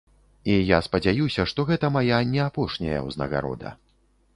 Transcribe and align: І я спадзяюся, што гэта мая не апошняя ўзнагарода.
І 0.53 0.55
я 0.75 0.79
спадзяюся, 0.87 1.47
што 1.53 1.67
гэта 1.69 1.93
мая 2.01 2.19
не 2.33 2.45
апошняя 2.49 2.99
ўзнагарода. 3.11 3.81